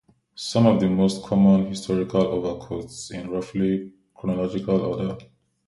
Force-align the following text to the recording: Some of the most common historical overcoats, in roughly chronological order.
Some 0.33 0.65
of 0.65 0.79
the 0.79 0.89
most 0.89 1.23
common 1.23 1.67
historical 1.67 2.21
overcoats, 2.23 3.11
in 3.11 3.29
roughly 3.29 3.93
chronological 4.15 4.81
order. 4.81 5.15